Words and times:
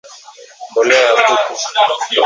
mbolea 0.69 1.01
ya 1.15 1.37
kuku 1.45 1.63